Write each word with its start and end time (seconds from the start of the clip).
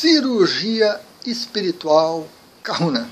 Cirurgia 0.00 0.98
espiritual 1.26 2.26
Kahuna. 2.62 3.06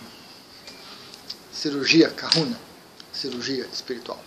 Cirurgia 1.52 2.08
Kahuna. 2.08 2.58
Cirurgia 3.12 3.66
espiritual. 3.70 4.18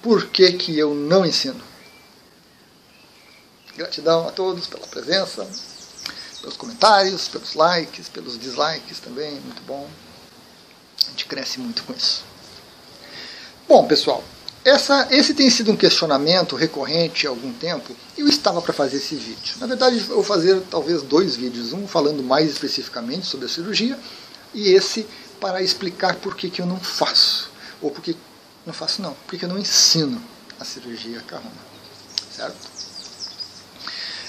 Por 0.00 0.28
que, 0.28 0.52
que 0.52 0.78
eu 0.78 0.94
não 0.94 1.26
ensino? 1.26 1.60
Gratidão 3.76 4.28
a 4.28 4.30
todos 4.30 4.68
pela 4.68 4.86
presença, 4.86 5.44
pelos 6.40 6.56
comentários, 6.56 7.26
pelos 7.26 7.54
likes, 7.54 8.08
pelos 8.10 8.38
dislikes 8.38 9.00
também, 9.00 9.32
muito 9.40 9.62
bom. 9.62 9.90
A 11.04 11.10
gente 11.10 11.26
cresce 11.26 11.58
muito 11.58 11.82
com 11.82 11.92
isso. 11.92 12.24
Bom, 13.66 13.88
pessoal, 13.88 14.22
essa, 14.66 15.06
esse 15.12 15.32
tem 15.32 15.48
sido 15.48 15.70
um 15.70 15.76
questionamento 15.76 16.56
recorrente 16.56 17.24
há 17.24 17.30
algum 17.30 17.52
tempo 17.52 17.94
e 18.18 18.20
eu 18.20 18.26
estava 18.26 18.60
para 18.60 18.72
fazer 18.72 18.96
esse 18.96 19.14
vídeo. 19.14 19.54
Na 19.60 19.66
verdade, 19.68 19.96
eu 19.96 20.16
vou 20.16 20.24
fazer 20.24 20.60
talvez 20.68 21.02
dois 21.02 21.36
vídeos, 21.36 21.72
um 21.72 21.86
falando 21.86 22.20
mais 22.20 22.50
especificamente 22.50 23.26
sobre 23.26 23.46
a 23.46 23.48
cirurgia 23.48 23.96
e 24.52 24.70
esse 24.70 25.06
para 25.40 25.62
explicar 25.62 26.16
por 26.16 26.34
que, 26.34 26.50
que 26.50 26.60
eu 26.60 26.66
não 26.66 26.80
faço, 26.80 27.48
ou 27.80 27.92
por 27.92 28.02
que 28.02 28.16
não 28.66 28.74
faço 28.74 29.00
não, 29.00 29.16
porque 29.28 29.44
eu 29.44 29.48
não 29.48 29.56
ensino 29.56 30.20
a 30.58 30.64
cirurgia 30.64 31.20
carrona, 31.20 31.54
certo? 32.36 32.56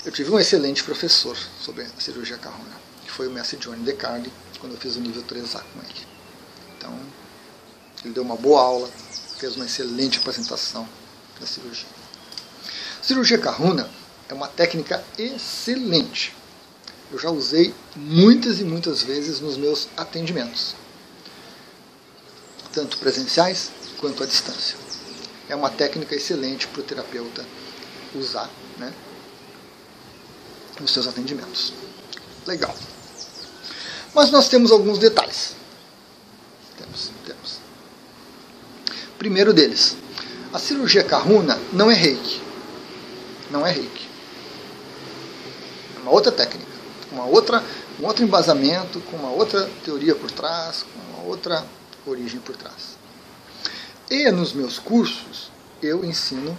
Eu 0.05 0.11
tive 0.11 0.29
um 0.29 0.39
excelente 0.39 0.83
professor 0.83 1.35
sobre 1.59 1.81
a 1.83 1.99
cirurgia 1.99 2.37
carrona, 2.37 2.79
que 3.03 3.11
foi 3.11 3.27
o 3.27 3.31
mestre 3.31 3.57
Johnny 3.57 3.83
DeCarli, 3.83 4.31
quando 4.59 4.73
eu 4.73 4.79
fiz 4.79 4.97
o 4.97 4.99
nível 4.99 5.23
3A 5.23 5.61
com 5.61 5.79
ele. 5.79 6.07
Então, 6.77 6.99
ele 8.05 8.13
deu 8.13 8.21
uma 8.21 8.35
boa 8.35 8.61
aula, 8.61 8.89
fez 9.37 9.55
uma 9.55 9.65
excelente 9.65 10.19
apresentação 10.19 10.87
da 11.39 11.45
cirurgia. 11.45 11.87
Cirurgia 13.01 13.37
Kahuna 13.37 13.89
é 14.27 14.33
uma 14.33 14.47
técnica 14.47 15.03
excelente. 15.17 16.35
Eu 17.11 17.19
já 17.19 17.29
usei 17.29 17.73
muitas 17.95 18.59
e 18.59 18.63
muitas 18.63 19.01
vezes 19.01 19.39
nos 19.39 19.55
meus 19.55 19.87
atendimentos, 19.95 20.75
tanto 22.73 22.97
presenciais 22.97 23.71
quanto 23.99 24.23
à 24.23 24.25
distância. 24.25 24.77
É 25.47 25.55
uma 25.55 25.69
técnica 25.69 26.15
excelente 26.15 26.67
para 26.67 26.81
o 26.81 26.83
terapeuta 26.83 27.45
usar 28.13 28.49
né, 28.77 28.93
nos 30.79 30.91
seus 30.91 31.07
atendimentos. 31.07 31.71
Legal. 32.45 32.75
Mas 34.13 34.31
nós 34.31 34.49
temos 34.49 34.71
alguns 34.71 34.97
detalhes. 34.97 35.55
Temos, 36.77 37.11
temos. 37.25 37.59
Primeiro 39.17 39.51
deles, 39.51 39.97
a 40.53 40.59
cirurgia 40.59 41.03
Kahuna 41.03 41.59
não 41.73 41.89
é 41.89 41.95
reiki. 41.95 42.39
Não 43.49 43.65
é 43.65 43.71
reiki. 43.71 44.07
É 45.95 45.99
uma 46.01 46.11
outra 46.11 46.31
técnica, 46.31 46.71
uma 47.11 47.25
outra, 47.25 47.63
um 47.99 48.05
outro 48.05 48.23
embasamento, 48.23 48.99
com 49.01 49.17
uma 49.17 49.31
outra 49.31 49.67
teoria 49.83 50.13
por 50.13 50.29
trás, 50.29 50.83
com 50.83 50.99
uma 50.99 51.27
outra 51.27 51.65
origem 52.05 52.39
por 52.39 52.55
trás. 52.55 52.95
E 54.07 54.29
nos 54.29 54.53
meus 54.53 54.77
cursos 54.77 55.51
eu 55.81 56.05
ensino 56.05 56.55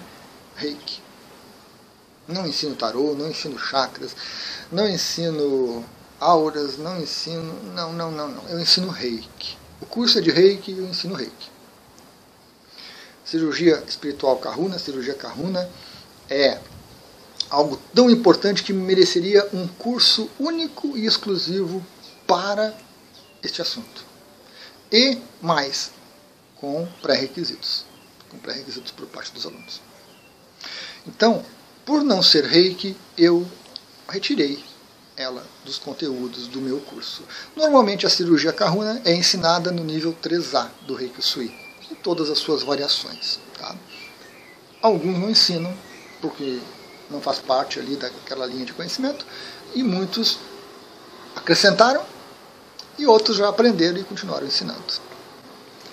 reiki. 0.56 1.00
Não 2.26 2.44
ensino 2.44 2.74
tarô, 2.74 3.14
não 3.14 3.30
ensino 3.30 3.56
chakras, 3.56 4.16
não 4.72 4.88
ensino 4.88 5.84
auras, 6.18 6.76
não 6.76 7.00
ensino. 7.00 7.54
Não, 7.72 7.92
não, 7.92 8.10
não, 8.10 8.28
não. 8.28 8.48
Eu 8.48 8.58
ensino 8.58 8.90
reiki. 8.90 9.56
O 9.80 9.86
curso 9.86 10.18
é 10.18 10.20
de 10.20 10.30
reiki 10.32 10.72
e 10.72 10.78
eu 10.78 10.86
ensino 10.86 11.14
reiki 11.14 11.57
cirurgia 13.28 13.82
espiritual 13.86 14.38
Kahuna, 14.38 14.78
cirurgia 14.78 15.12
Kahuna, 15.12 15.68
é 16.30 16.58
algo 17.50 17.78
tão 17.94 18.08
importante 18.10 18.62
que 18.62 18.72
mereceria 18.72 19.46
um 19.52 19.68
curso 19.68 20.30
único 20.38 20.96
e 20.96 21.04
exclusivo 21.04 21.84
para 22.26 22.74
este 23.42 23.60
assunto. 23.60 24.02
E 24.90 25.18
mais, 25.42 25.90
com 26.56 26.88
pré-requisitos. 27.02 27.84
Com 28.30 28.38
pré-requisitos 28.38 28.92
por 28.92 29.06
parte 29.06 29.32
dos 29.32 29.44
alunos. 29.44 29.82
Então, 31.06 31.44
por 31.84 32.02
não 32.02 32.22
ser 32.22 32.44
reiki, 32.44 32.96
eu 33.16 33.46
retirei 34.08 34.64
ela 35.16 35.46
dos 35.64 35.78
conteúdos 35.78 36.46
do 36.46 36.60
meu 36.60 36.80
curso. 36.80 37.22
Normalmente 37.54 38.06
a 38.06 38.10
cirurgia 38.10 38.52
Kahuna 38.52 39.02
é 39.04 39.14
ensinada 39.14 39.70
no 39.70 39.84
nível 39.84 40.16
3A 40.22 40.70
do 40.86 40.94
Reiki 40.94 41.20
Sui 41.20 41.67
todas 41.96 42.30
as 42.30 42.38
suas 42.38 42.62
variações. 42.62 43.38
Tá? 43.58 43.74
Alguns 44.80 45.18
não 45.18 45.30
ensinam, 45.30 45.74
porque 46.20 46.60
não 47.10 47.20
faz 47.20 47.38
parte 47.38 47.78
ali 47.78 47.96
daquela 47.96 48.46
linha 48.46 48.64
de 48.64 48.72
conhecimento, 48.72 49.26
e 49.74 49.82
muitos 49.82 50.38
acrescentaram 51.34 52.02
e 52.98 53.06
outros 53.06 53.36
já 53.36 53.48
aprenderam 53.48 53.98
e 53.98 54.04
continuaram 54.04 54.46
ensinando. 54.46 54.82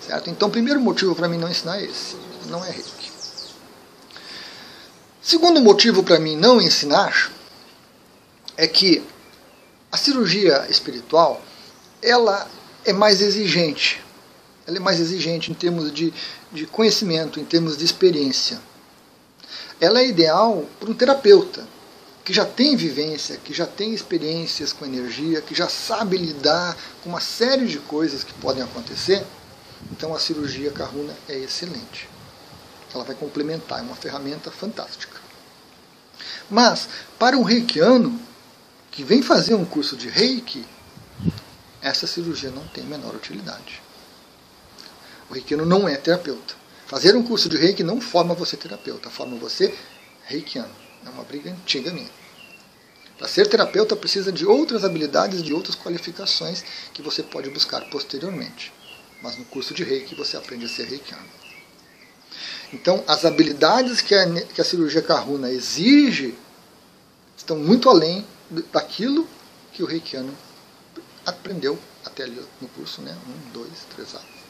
Certo? 0.01 0.29
Então, 0.29 0.47
o 0.47 0.51
primeiro 0.51 0.79
motivo 0.79 1.15
para 1.15 1.27
mim 1.27 1.37
não 1.37 1.49
ensinar 1.49 1.79
é 1.79 1.85
esse, 1.85 2.15
não 2.47 2.63
é 2.63 2.69
reiki. 2.69 3.11
Segundo 5.21 5.59
motivo 5.59 6.03
para 6.03 6.19
mim 6.19 6.35
não 6.35 6.61
ensinar 6.61 7.31
é 8.55 8.67
que 8.67 9.03
a 9.91 9.97
cirurgia 9.97 10.67
espiritual 10.69 11.41
ela 11.99 12.47
é 12.83 12.93
mais 12.93 13.21
exigente 13.21 14.04
ela 14.67 14.77
é 14.77 14.79
mais 14.79 14.99
exigente 14.99 15.51
em 15.51 15.53
termos 15.53 15.91
de, 15.91 16.13
de 16.51 16.65
conhecimento, 16.65 17.39
em 17.39 17.45
termos 17.45 17.77
de 17.77 17.85
experiência. 17.85 18.59
Ela 19.79 19.99
é 19.99 20.07
ideal 20.07 20.65
para 20.79 20.89
um 20.89 20.93
terapeuta 20.93 21.67
que 22.23 22.33
já 22.33 22.43
tem 22.43 22.75
vivência, 22.75 23.37
que 23.37 23.53
já 23.53 23.67
tem 23.67 23.93
experiências 23.93 24.73
com 24.73 24.83
energia, 24.85 25.41
que 25.41 25.53
já 25.53 25.69
sabe 25.69 26.17
lidar 26.17 26.75
com 27.03 27.09
uma 27.09 27.21
série 27.21 27.67
de 27.67 27.77
coisas 27.77 28.23
que 28.23 28.33
podem 28.33 28.63
acontecer. 28.63 29.23
Então 29.91 30.15
a 30.15 30.19
cirurgia 30.19 30.71
Karuna 30.71 31.15
é 31.29 31.37
excelente. 31.37 32.09
Ela 32.93 33.03
vai 33.03 33.15
complementar, 33.15 33.79
é 33.79 33.81
uma 33.83 33.95
ferramenta 33.95 34.49
fantástica. 34.49 35.19
Mas 36.49 36.87
para 37.19 37.37
um 37.37 37.43
reikiano 37.43 38.19
que 38.89 39.03
vem 39.03 39.21
fazer 39.21 39.53
um 39.53 39.65
curso 39.65 39.95
de 39.95 40.07
reiki, 40.07 40.65
essa 41.81 42.07
cirurgia 42.07 42.49
não 42.49 42.65
tem 42.69 42.83
menor 42.85 43.13
utilidade. 43.13 43.84
O 45.29 45.33
reikiano 45.33 45.65
não 45.65 45.87
é 45.87 45.95
terapeuta. 45.95 46.55
Fazer 46.87 47.15
um 47.15 47.23
curso 47.23 47.49
de 47.49 47.57
reiki 47.57 47.83
não 47.83 47.99
forma 47.99 48.35
você 48.35 48.55
terapeuta, 48.55 49.09
forma 49.09 49.37
você 49.37 49.73
reikiano. 50.25 50.73
É 51.05 51.09
uma 51.09 51.23
briga 51.23 51.51
antiga 51.51 51.91
minha. 51.91 52.09
Para 53.17 53.27
ser 53.27 53.47
terapeuta 53.47 53.95
precisa 53.95 54.31
de 54.31 54.45
outras 54.45 54.83
habilidades, 54.83 55.41
de 55.41 55.53
outras 55.53 55.75
qualificações 55.75 56.63
que 56.93 57.01
você 57.01 57.23
pode 57.23 57.49
buscar 57.49 57.81
posteriormente. 57.89 58.73
Mas 59.21 59.37
no 59.37 59.45
curso 59.45 59.73
de 59.73 59.83
reiki 59.83 60.13
você 60.13 60.35
aprende 60.35 60.65
a 60.65 60.69
ser 60.69 60.85
reikiano. 60.85 61.25
Então, 62.73 63.03
as 63.07 63.23
habilidades 63.23 64.01
que 64.01 64.13
a, 64.13 64.41
que 64.41 64.59
a 64.59 64.65
cirurgia 64.65 65.01
Karuna 65.01 65.49
exige 65.49 66.35
estão 67.37 67.57
muito 67.57 67.89
além 67.89 68.25
daquilo 68.71 69.27
que 69.71 69.81
o 69.81 69.85
reikiano 69.85 70.35
aprendeu 71.25 71.79
até 72.03 72.23
ali 72.23 72.41
no 72.61 72.67
curso, 72.69 73.01
né? 73.01 73.17
Um, 73.27 73.51
dois, 73.51 73.85
três 73.95 74.13
anos. 74.13 74.44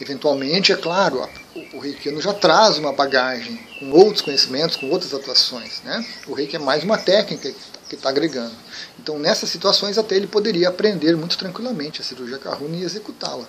Eventualmente, 0.00 0.72
é 0.72 0.76
claro, 0.76 1.28
o 1.72 1.78
reikiano 1.78 2.20
já 2.20 2.32
traz 2.32 2.78
uma 2.78 2.92
bagagem 2.92 3.56
com 3.80 3.90
outros 3.90 4.22
conhecimentos, 4.22 4.76
com 4.76 4.88
outras 4.90 5.12
atuações. 5.12 5.82
Né? 5.82 6.06
O 6.26 6.34
reiki 6.34 6.54
é 6.54 6.58
mais 6.58 6.84
uma 6.84 6.96
técnica 6.96 7.52
que 7.88 7.94
está 7.96 8.08
agregando. 8.08 8.54
Então, 8.98 9.18
nessas 9.18 9.50
situações, 9.50 9.98
até 9.98 10.14
ele 10.14 10.28
poderia 10.28 10.68
aprender 10.68 11.16
muito 11.16 11.36
tranquilamente 11.36 12.00
a 12.00 12.04
cirurgia 12.04 12.38
Karuna 12.38 12.76
e 12.76 12.82
executá-la. 12.82 13.48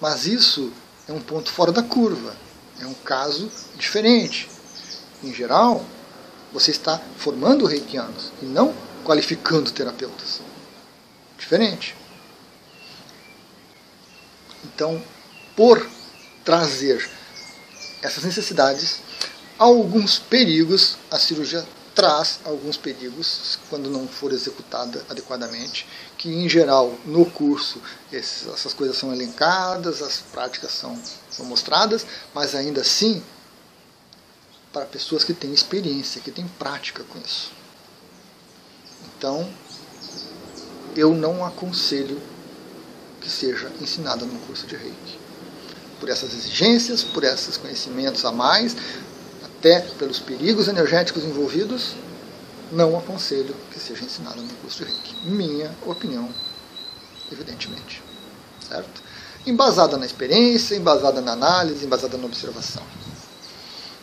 Mas 0.00 0.26
isso 0.26 0.70
é 1.08 1.12
um 1.12 1.20
ponto 1.20 1.50
fora 1.50 1.72
da 1.72 1.82
curva. 1.82 2.36
É 2.80 2.86
um 2.86 2.94
caso 2.94 3.50
diferente. 3.76 4.50
Em 5.22 5.32
geral, 5.32 5.84
você 6.52 6.70
está 6.70 7.00
formando 7.16 7.66
reikianos 7.66 8.32
e 8.42 8.44
não 8.44 8.74
qualificando 9.04 9.70
terapeutas. 9.70 10.40
Diferente. 11.38 11.96
Então, 14.64 15.02
por 15.60 15.86
trazer 16.42 17.06
essas 18.00 18.24
necessidades, 18.24 19.02
alguns 19.58 20.18
perigos, 20.18 20.96
a 21.10 21.18
cirurgia 21.18 21.62
traz 21.94 22.40
alguns 22.46 22.78
perigos 22.78 23.58
quando 23.68 23.90
não 23.90 24.08
for 24.08 24.32
executada 24.32 25.04
adequadamente, 25.06 25.86
que 26.16 26.30
em 26.30 26.48
geral 26.48 26.94
no 27.04 27.30
curso 27.30 27.78
essas 28.10 28.72
coisas 28.72 28.96
são 28.96 29.12
elencadas, 29.12 30.00
as 30.00 30.20
práticas 30.32 30.72
são, 30.72 30.98
são 31.30 31.44
mostradas, 31.44 32.06
mas 32.32 32.54
ainda 32.54 32.80
assim 32.80 33.22
para 34.72 34.86
pessoas 34.86 35.24
que 35.24 35.34
têm 35.34 35.52
experiência, 35.52 36.22
que 36.22 36.30
têm 36.30 36.48
prática 36.58 37.04
com 37.04 37.18
isso. 37.18 37.52
Então, 39.14 39.46
eu 40.96 41.12
não 41.12 41.44
aconselho 41.44 42.18
que 43.20 43.28
seja 43.28 43.70
ensinada 43.78 44.24
no 44.24 44.38
curso 44.46 44.66
de 44.66 44.74
Reiki 44.74 45.29
por 46.00 46.08
essas 46.08 46.32
exigências, 46.32 47.04
por 47.04 47.22
esses 47.22 47.56
conhecimentos 47.58 48.24
a 48.24 48.32
mais, 48.32 48.74
até 49.44 49.80
pelos 49.98 50.18
perigos 50.18 50.66
energéticos 50.66 51.22
envolvidos, 51.22 51.94
não 52.72 52.96
aconselho 52.96 53.54
que 53.70 53.78
seja 53.78 54.04
ensinada 54.04 54.40
no 54.40 54.54
curso 54.54 54.78
de 54.78 54.90
Reiki. 54.90 55.14
Minha 55.24 55.70
opinião, 55.86 56.28
evidentemente. 57.30 58.02
Certo? 58.66 59.02
Embasada 59.46 59.96
na 59.96 60.06
experiência, 60.06 60.74
embasada 60.74 61.20
na 61.20 61.32
análise, 61.32 61.84
embasada 61.84 62.16
na 62.16 62.26
observação. 62.26 62.82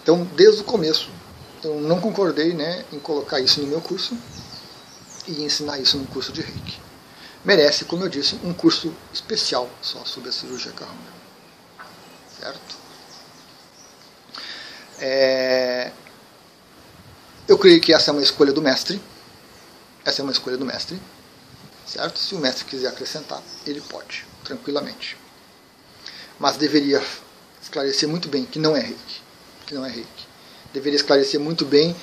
Então, 0.04 0.28
desde 0.36 0.62
o 0.62 0.64
começo, 0.64 1.10
eu 1.64 1.80
não 1.82 2.00
concordei 2.00 2.54
né, 2.54 2.86
em 2.94 3.00
colocar 3.00 3.40
isso 3.40 3.60
no 3.60 3.68
meu 3.68 3.82
curso 3.82 4.16
e 5.28 5.44
ensinar 5.44 5.80
isso 5.80 5.98
no 5.98 6.06
curso 6.08 6.32
de 6.32 6.42
Reiki. 6.42 6.80
Merece, 7.44 7.86
como 7.86 8.04
eu 8.04 8.10
disse, 8.10 8.36
um 8.44 8.54
curso 8.54 8.94
especial 9.14 9.70
só 9.82 10.04
sobre 10.06 10.30
a 10.30 10.32
cirurgia 10.32 10.72
carrona. 10.72 11.18
Certo? 12.40 12.76
É... 15.00 15.92
Eu 17.48 17.58
creio 17.58 17.80
que 17.80 17.94
essa 17.94 18.12
é 18.12 18.14
uma 18.14 18.22
escolha 18.22 18.52
do 18.52 18.62
mestre. 18.62 19.02
Essa 20.04 20.22
é 20.22 20.24
uma 20.24 20.32
escolha 20.32 20.58
do 20.58 20.66
mestre. 20.66 21.02
Certo? 21.86 22.20
Se 22.20 22.36
o 22.36 22.40
mestre 22.40 22.66
quiser 22.66 22.90
acrescentar, 22.90 23.42
ele 23.66 23.82
pode, 23.82 24.26
tranquilamente. 24.44 25.18
Mas 26.38 26.58
deveria 26.58 27.02
esclarecer 27.62 28.08
muito 28.08 28.28
bem 28.28 28.46
que 28.46 28.60
não 28.60 28.76
é 28.76 28.82
reiki. 28.82 29.22
Que 29.66 29.74
não 29.74 29.86
é 29.86 29.90
reiki. 29.90 30.28
Deveria 30.74 30.98
esclarecer 30.98 31.40
muito 31.40 31.66
bem 31.66 31.96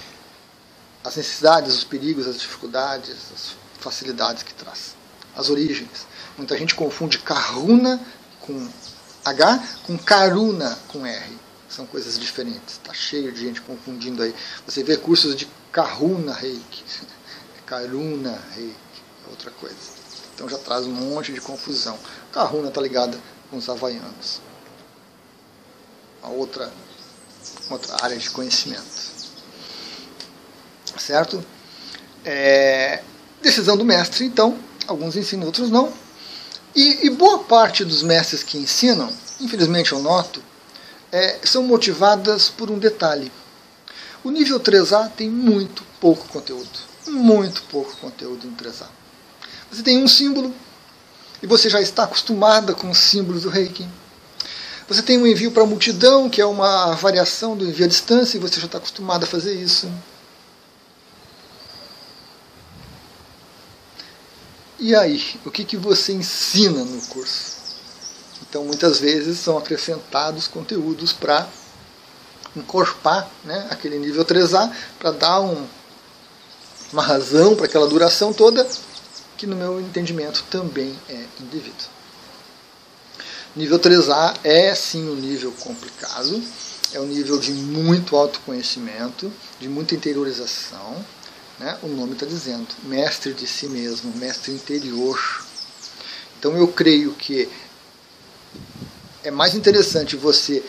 as 1.05 1.17
necessidades, 1.17 1.75
os 1.75 1.85
perigos, 1.85 2.27
as 2.27 2.41
dificuldades, 2.41 3.15
as 3.35 3.55
facilidades 3.79 4.43
que 4.43 4.55
traz. 4.55 4.97
As 5.37 5.51
origens. 5.51 6.07
Muita 6.39 6.57
gente 6.57 6.75
confunde 6.75 7.19
karuna 7.19 8.01
com 8.41 8.69
H 9.25 9.63
com 9.85 9.97
karuna 9.97 10.79
com 10.89 11.07
R 11.07 11.45
são 11.69 11.87
coisas 11.87 12.19
diferentes. 12.19 12.75
Está 12.75 12.95
cheio 12.95 13.33
de 13.33 13.41
gente 13.41 13.61
confundindo 13.61 14.23
aí. 14.23 14.35
Você 14.67 14.85
vê 14.85 14.97
cursos 14.97 15.35
de 15.35 15.49
Karuna 15.73 16.33
Reiki, 16.33 16.85
Karuna 17.67 18.39
Reiki, 18.55 18.77
é 19.27 19.31
outra 19.31 19.51
coisa. 19.51 19.77
Então 20.35 20.49
já 20.49 20.59
traz 20.59 20.87
um 20.87 20.93
monte 20.93 21.33
de 21.33 21.41
confusão. 21.41 21.99
Karuna 22.33 22.69
está 22.69 22.81
ligada 22.81 23.19
com 23.51 23.57
os 23.57 23.69
havaianos. 23.69 24.41
Uma 26.23 26.33
outra, 26.33 26.73
outra 27.71 27.97
área 28.03 28.17
de 28.17 28.31
conhecimento. 28.31 29.05
Certo? 30.97 31.45
É, 32.25 33.03
decisão 33.43 33.77
do 33.77 33.85
mestre, 33.85 34.25
então. 34.25 34.59
Alguns 34.87 35.17
ensinam, 35.17 35.47
outros 35.47 35.71
não. 35.71 35.93
E, 36.75 37.07
e 37.07 37.11
boa 37.11 37.41
parte 37.41 37.85
dos 37.85 38.03
mestres 38.03 38.43
que 38.43 38.59
ensinam, 38.59 39.09
infelizmente 39.41 39.93
eu 39.93 40.01
noto, 40.01 40.43
é, 41.13 41.39
são 41.45 41.63
motivadas 41.63 42.49
por 42.49 42.71
um 42.71 42.79
detalhe. 42.79 43.31
O 44.25 44.31
nível 44.31 44.59
3A 44.59 45.11
tem 45.11 45.31
muito 45.31 45.85
pouco 46.01 46.27
conteúdo. 46.29 46.71
Muito 47.07 47.63
pouco 47.65 47.97
conteúdo 47.99 48.47
no 48.47 48.57
3A. 48.57 48.87
Você 49.71 49.83
tem 49.83 50.03
um 50.03 50.09
símbolo 50.09 50.53
e 51.43 51.47
você 51.47 51.69
já 51.69 51.81
está 51.81 52.05
acostumada 52.05 52.75
com 52.75 52.91
os 52.91 52.99
símbolos 52.99 53.43
do 53.43 53.51
reiki. 53.51 53.87
Você 54.89 55.03
tem 55.03 55.19
um 55.19 55.27
envio 55.27 55.53
para 55.53 55.63
a 55.63 55.67
multidão, 55.67 56.29
que 56.29 56.41
é 56.41 56.47
uma 56.47 56.95
variação 56.95 57.57
do 57.57 57.65
envio 57.65 57.85
à 57.85 57.89
distância, 57.89 58.37
e 58.37 58.41
você 58.41 58.61
já 58.61 58.67
está 58.67 58.79
acostumado 58.79 59.25
a 59.25 59.27
fazer 59.27 59.55
isso. 59.55 59.91
E 64.87 64.95
aí, 64.95 65.41
o 65.47 65.51
que, 65.51 65.65
que 65.65 65.79
você 65.79 66.13
ensina 66.13 66.85
no 66.85 67.01
curso? 67.07 67.55
Então, 68.43 68.67
muitas 68.67 69.01
vezes 69.01 69.39
são 69.39 69.57
acrescentados 69.57 70.47
conteúdos 70.47 71.11
para 71.11 71.49
encorpar 72.55 73.27
né, 73.45 73.67
aquele 73.71 73.99
nível 73.99 74.27
3A, 74.27 74.71
para 74.99 75.11
dar 75.11 75.41
um, 75.41 75.67
uma 76.93 77.01
razão 77.01 77.57
para 77.57 77.65
aquela 77.65 77.87
duração 77.87 78.31
toda, 78.31 78.69
que 79.39 79.47
no 79.47 79.57
meu 79.57 79.81
entendimento 79.81 80.45
também 80.51 80.95
é 81.09 81.25
indevido. 81.41 81.85
Nível 83.57 83.79
3A 83.79 84.37
é 84.45 84.75
sim 84.75 85.09
um 85.09 85.17
nível 85.17 85.51
complicado, 85.61 86.43
é 86.93 87.01
um 87.01 87.07
nível 87.07 87.39
de 87.39 87.55
muito 87.55 88.17
autoconhecimento, 88.17 89.33
de 89.59 89.67
muita 89.67 89.95
interiorização. 89.95 91.03
Né? 91.59 91.79
O 91.83 91.89
nome 91.89 92.15
está 92.15 92.27
dizendo, 92.27 92.67
mestre 92.83 93.33
de 93.33 93.47
si 93.47 93.67
mesmo, 93.67 94.13
mestre 94.17 94.53
interior. 94.53 95.45
Então 96.39 96.57
eu 96.57 96.69
creio 96.69 97.15
que 97.15 97.49
é 99.23 99.31
mais 99.31 99.55
interessante 99.55 100.17
você 100.17 100.63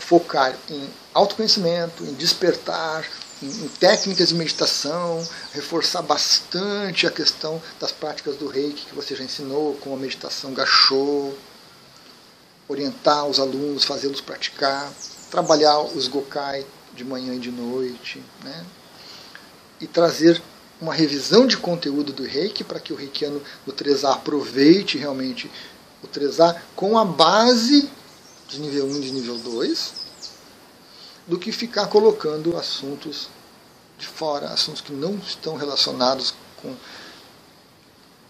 focar 0.00 0.56
em 0.70 0.88
autoconhecimento, 1.12 2.04
em 2.04 2.14
despertar, 2.14 3.04
em, 3.42 3.46
em, 3.46 3.68
técnicas 3.68 4.28
de 4.28 4.34
meditação, 4.34 5.26
reforçar 5.52 6.02
bastante 6.02 7.06
a 7.06 7.10
questão 7.10 7.60
das 7.80 7.92
práticas 7.92 8.36
do 8.36 8.48
reiki 8.48 8.86
que 8.86 8.94
você 8.94 9.14
já 9.14 9.24
ensinou, 9.24 9.74
como 9.74 9.96
a 9.96 9.98
meditação 9.98 10.54
gachô, 10.54 11.32
orientar 12.68 13.26
os 13.26 13.38
alunos, 13.38 13.84
fazê-los 13.84 14.20
praticar, 14.20 14.92
trabalhar 15.30 15.80
os 15.80 16.06
gokai 16.08 16.64
de 16.94 17.04
manhã 17.04 17.34
e 17.34 17.38
de 17.38 17.50
noite, 17.50 18.22
né? 18.42 18.64
E 19.80 19.86
trazer 19.86 20.40
uma 20.80 20.94
revisão 20.94 21.46
de 21.46 21.56
conteúdo 21.56 22.12
do 22.12 22.24
reiki 22.24 22.62
para 22.62 22.80
que 22.80 22.92
o 22.92 22.96
reikiano 22.96 23.42
do 23.66 23.72
3A 23.72 24.14
aproveite 24.14 24.96
realmente 24.96 25.50
o 26.02 26.06
3A 26.06 26.56
com 26.76 26.96
a 26.96 27.04
base 27.04 27.90
de 28.48 28.60
nível 28.60 28.86
1 28.86 28.96
e 28.96 29.00
de 29.00 29.12
nível 29.12 29.38
2, 29.38 29.92
do 31.26 31.38
que 31.38 31.52
ficar 31.52 31.88
colocando 31.88 32.56
assuntos 32.56 33.28
de 33.98 34.06
fora, 34.06 34.48
assuntos 34.48 34.80
que 34.80 34.92
não 34.92 35.16
estão 35.16 35.56
relacionados 35.56 36.34
com 36.56 36.74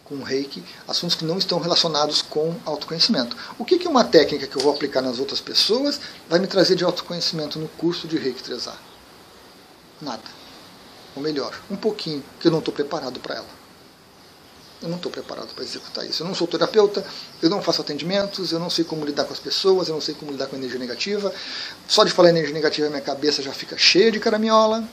com 0.09 0.23
reiki, 0.23 0.65
assuntos 0.87 1.15
que 1.15 1.25
não 1.25 1.37
estão 1.37 1.61
relacionados 1.61 2.23
com 2.23 2.57
autoconhecimento. 2.65 3.37
O 3.59 3.65
que, 3.65 3.79
que 3.79 3.87
uma 3.87 4.03
técnica 4.03 4.47
que 4.47 4.57
eu 4.57 4.63
vou 4.63 4.73
aplicar 4.73 5.03
nas 5.03 5.19
outras 5.19 5.39
pessoas 5.39 6.01
vai 6.27 6.39
me 6.39 6.47
trazer 6.47 6.77
de 6.77 6.83
autoconhecimento 6.83 7.59
no 7.59 7.69
curso 7.69 8.09
de 8.09 8.17
reiki 8.17 8.43
3A? 8.43 8.73
Nada. 10.01 10.23
Ou 11.19 11.23
melhor, 11.23 11.53
um 11.69 11.75
pouquinho, 11.75 12.23
que 12.39 12.47
eu 12.47 12.53
não 12.53 12.61
estou 12.61 12.73
preparado 12.73 13.19
para 13.19 13.35
ela. 13.35 13.49
Eu 14.81 14.89
não 14.89 14.99
estou 14.99 15.11
preparado 15.11 15.53
para 15.53 15.65
executar 15.65 16.07
isso. 16.07 16.23
Eu 16.23 16.29
não 16.29 16.35
sou 16.35 16.47
terapeuta, 16.47 17.05
eu 17.43 17.51
não 17.51 17.61
faço 17.61 17.81
atendimentos, 17.81 18.53
eu 18.53 18.61
não 18.61 18.71
sei 18.71 18.85
como 18.85 19.05
lidar 19.05 19.25
com 19.25 19.33
as 19.33 19.41
pessoas, 19.41 19.89
eu 19.89 19.95
não 19.95 20.01
sei 20.01 20.15
como 20.15 20.31
lidar 20.31 20.47
com 20.47 20.55
a 20.55 20.59
energia 20.61 20.79
negativa. 20.79 21.35
Só 21.89 22.05
de 22.05 22.13
falar 22.13 22.29
energia 22.29 22.55
negativa, 22.55 22.89
minha 22.89 23.01
cabeça 23.01 23.43
já 23.43 23.53
fica 23.53 23.77
cheia 23.77 24.13
de 24.13 24.21
caraminhola. 24.21 24.89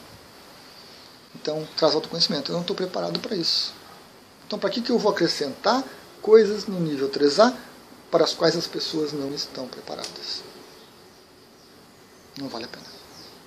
Então, 1.35 1.67
traz 1.77 1.93
autoconhecimento. 1.93 2.51
Eu 2.51 2.55
não 2.55 2.61
estou 2.61 2.75
preparado 2.75 3.19
para 3.19 3.35
isso. 3.35 3.71
Então, 4.47 4.57
para 4.57 4.71
que, 4.71 4.81
que 4.81 4.91
eu 4.91 4.97
vou 4.97 5.11
acrescentar 5.11 5.83
coisas 6.23 6.65
no 6.65 6.79
nível 6.79 7.07
3A 7.07 7.53
para 8.09 8.23
as 8.23 8.33
quais 8.33 8.57
as 8.57 8.65
pessoas 8.65 9.13
não 9.13 9.31
estão 9.31 9.67
preparadas? 9.67 10.41
Não 12.41 12.47
vale 12.47 12.65
a 12.65 12.67
pena. 12.67 12.85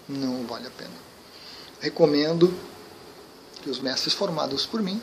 Não 0.08 0.46
vale 0.46 0.68
a 0.68 0.70
pena. 0.70 1.07
Recomendo 1.80 2.52
que 3.62 3.70
os 3.70 3.80
mestres 3.80 4.14
formados 4.14 4.66
por 4.66 4.82
mim 4.82 5.00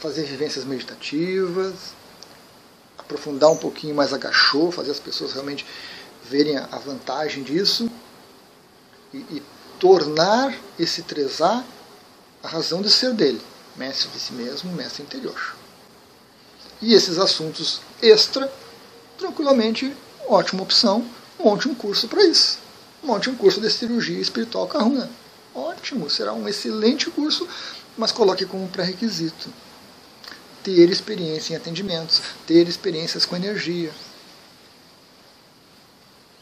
fazer 0.00 0.24
vivências 0.24 0.64
meditativas, 0.64 1.74
aprofundar 2.98 3.50
um 3.50 3.56
pouquinho 3.56 3.94
mais 3.94 4.12
a 4.12 4.18
gachô, 4.18 4.70
fazer 4.70 4.90
as 4.90 5.00
pessoas 5.00 5.32
realmente 5.32 5.64
verem 6.28 6.56
a 6.56 6.78
vantagem 6.78 7.42
disso 7.42 7.90
e, 9.12 9.18
e 9.18 9.42
tornar 9.78 10.54
esse 10.78 11.02
3A 11.02 11.62
a 12.42 12.48
razão 12.48 12.82
de 12.82 12.90
ser 12.90 13.12
dele, 13.14 13.40
mestre 13.76 14.08
de 14.10 14.20
si 14.20 14.32
mesmo, 14.32 14.72
mestre 14.72 15.02
interior. 15.02 15.56
E 16.80 16.92
esses 16.94 17.18
assuntos 17.18 17.80
extra, 18.02 18.52
tranquilamente, 19.18 19.94
ótima 20.28 20.62
opção, 20.62 21.08
monte 21.38 21.68
um 21.68 21.74
curso 21.74 22.08
para 22.08 22.24
isso. 22.24 22.58
Monte 23.02 23.30
um 23.30 23.36
curso 23.36 23.60
de 23.60 23.70
cirurgia 23.70 24.20
espiritual 24.20 24.66
Kahuna. 24.66 25.10
Ótimo, 25.54 26.10
será 26.10 26.32
um 26.32 26.48
excelente 26.48 27.10
curso, 27.10 27.46
mas 27.96 28.10
coloque 28.10 28.44
como 28.44 28.68
pré-requisito 28.68 29.50
ter 30.64 30.88
experiência 30.88 31.52
em 31.52 31.56
atendimentos, 31.56 32.22
ter 32.46 32.66
experiências 32.66 33.26
com 33.26 33.36
energia. 33.36 33.92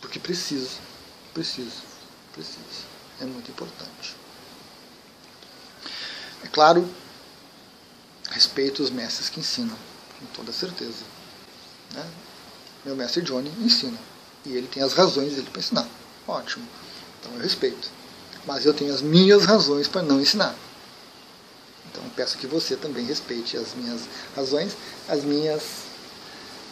Porque 0.00 0.20
preciso, 0.20 0.78
preciso, 1.34 1.82
preciso. 2.32 2.86
É 3.20 3.24
muito 3.24 3.50
importante. 3.50 4.16
claro, 6.52 6.88
respeito 8.32 8.82
os 8.82 8.90
mestres 8.90 9.28
que 9.28 9.40
ensinam, 9.40 9.76
com 10.18 10.26
toda 10.34 10.52
certeza. 10.52 11.04
Né? 11.94 12.04
Meu 12.84 12.96
mestre 12.96 13.22
Johnny 13.22 13.50
ensina. 13.60 13.98
E 14.44 14.56
ele 14.56 14.66
tem 14.66 14.82
as 14.82 14.92
razões 14.92 15.34
dele 15.34 15.48
para 15.50 15.60
ensinar. 15.60 15.86
Ótimo. 16.26 16.66
Então 17.20 17.32
eu 17.34 17.40
respeito. 17.40 17.90
Mas 18.44 18.66
eu 18.66 18.74
tenho 18.74 18.92
as 18.92 19.02
minhas 19.02 19.44
razões 19.44 19.86
para 19.86 20.02
não 20.02 20.20
ensinar. 20.20 20.54
Então 21.90 22.02
peço 22.16 22.38
que 22.38 22.46
você 22.46 22.74
também 22.74 23.04
respeite 23.04 23.56
as 23.56 23.74
minhas 23.74 24.00
razões, 24.34 24.76
as 25.08 25.22
minhas 25.22 25.62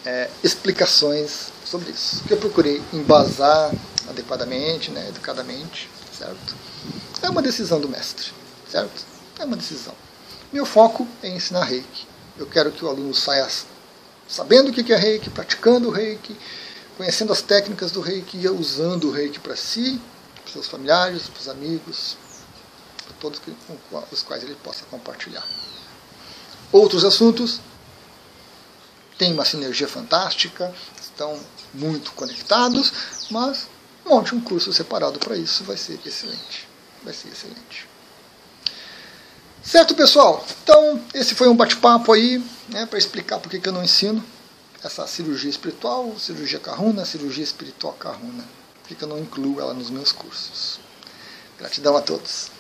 é, 0.05 0.31
explicações 0.43 1.53
sobre 1.65 1.91
isso. 1.91 2.25
Que 2.25 2.33
eu 2.33 2.39
procurei 2.39 2.83
embasar 2.93 3.71
adequadamente, 4.09 4.91
né, 4.91 5.09
educadamente, 5.09 5.89
certo? 6.17 6.57
É 7.23 7.31
uma 7.31 7.43
decisão 7.43 7.81
do 7.81 7.89
mestre, 7.89 8.33
certo? 8.69 9.05
É 9.39 9.45
uma 9.45 9.57
decisão. 9.57 9.95
Meu 10.53 10.67
foco 10.67 11.07
é 11.23 11.29
ensinar 11.29 11.65
reiki. 11.65 12.07
Eu 12.37 12.47
quero 12.47 12.73
que 12.73 12.85
o 12.85 12.89
aluno 12.89 13.15
saia 13.15 13.49
sabendo 14.29 14.71
o 14.71 14.73
que 14.73 14.93
é 14.93 14.97
reiki, 14.97 15.31
praticando 15.31 15.89
o 15.89 15.91
reiki, 15.91 16.37
conhecendo 16.97 17.33
as 17.33 17.43
técnicas 17.43 17.93
do 17.93 18.01
reiki 18.01 18.39
e 18.39 18.49
usando 18.49 19.09
o 19.09 19.13
reiki 19.13 19.39
para 19.39 19.57
si, 19.57 20.01
para 20.43 20.53
seus 20.53 20.69
familiares, 20.69 21.29
para 21.29 21.41
os 21.41 21.49
amigos, 21.49 22.17
para 23.05 23.15
todos 23.21 23.39
com 23.39 23.77
os 24.11 24.23
quais 24.23 24.43
ele 24.43 24.57
possa 24.57 24.85
compartilhar. 24.91 25.47
Outros 26.73 27.05
assuntos 27.05 27.61
têm 29.19 29.33
uma 29.33 29.45
sinergia 29.45 29.89
fantástica, 29.89 30.75
estão 31.01 31.39
muito 31.75 32.13
conectados, 32.13 32.93
mas 33.31 33.69
monte 34.05 34.35
um 34.35 34.41
curso 34.41 34.73
separado 34.73 35.19
para 35.19 35.37
isso, 35.37 35.63
vai 35.65 35.77
ser 35.77 36.01
excelente. 36.05 36.69
Vai 37.03 37.15
ser 37.15 37.29
excelente. 37.29 37.90
Certo, 39.63 39.95
pessoal? 39.95 40.45
Então, 40.63 41.01
esse 41.13 41.35
foi 41.35 41.49
um 41.49 41.55
bate-papo 41.55 42.13
aí, 42.13 42.43
né, 42.69 42.87
para 42.87 42.99
explicar 42.99 43.39
por 43.39 43.51
que 43.51 43.69
eu 43.69 43.73
não 43.73 43.85
ensino 43.85 44.25
essa 44.83 45.07
cirurgia 45.07 45.51
espiritual, 45.51 46.19
cirurgia 46.19 46.59
carruna, 46.59 47.05
cirurgia 47.05 47.45
espiritual 47.45 47.93
carruna. 47.93 48.45
Por 48.83 48.97
que 48.97 49.05
eu 49.05 49.09
não 49.09 49.19
incluo 49.19 49.61
ela 49.61 49.75
nos 49.75 49.91
meus 49.91 50.13
cursos. 50.13 50.81
Gratidão 51.59 51.97
a 51.97 52.01
todos. 52.01 52.51